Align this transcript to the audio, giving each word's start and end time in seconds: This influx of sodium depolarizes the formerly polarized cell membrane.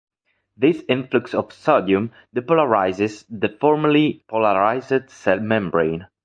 This 0.57 0.83
influx 0.89 1.31
of 1.35 1.53
sodium 1.53 2.11
depolarizes 2.35 3.23
the 3.29 3.49
formerly 3.49 4.23
polarized 4.27 5.11
cell 5.11 5.39
membrane. 5.39 6.07